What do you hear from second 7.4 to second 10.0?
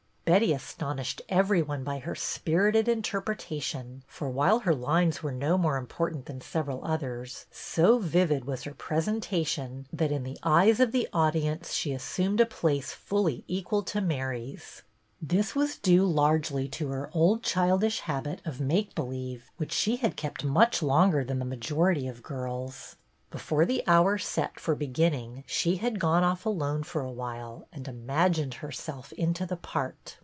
so vivid was her presentation